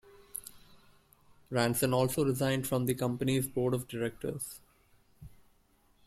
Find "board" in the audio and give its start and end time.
3.47-3.75